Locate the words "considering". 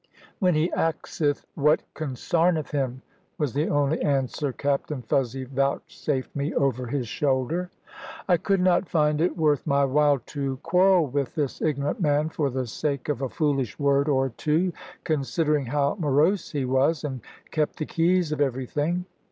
15.03-15.67